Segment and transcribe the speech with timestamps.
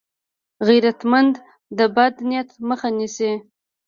[0.67, 1.33] غیرتمند
[1.77, 3.31] د بد نیت مخه نیسي